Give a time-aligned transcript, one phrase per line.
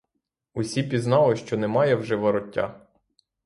[0.53, 2.85] Усі пізнали, що немає вже вороття.